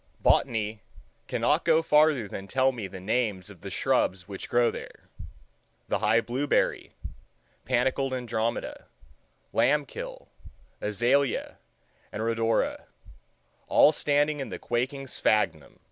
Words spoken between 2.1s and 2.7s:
than